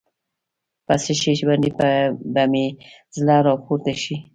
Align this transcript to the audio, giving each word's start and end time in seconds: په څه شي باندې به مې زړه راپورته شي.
په 0.85 0.93
څه 1.03 1.11
شي 1.19 1.33
باندې 1.49 1.69
به 2.33 2.41
مې 2.51 2.65
زړه 3.15 3.35
راپورته 3.47 3.91
شي. 4.01 4.15